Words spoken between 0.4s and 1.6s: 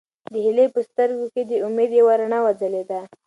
هیلې په سترګو کې د